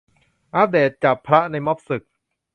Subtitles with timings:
[0.53, 2.03] อัพเดต "จับพระในม็อบสึก"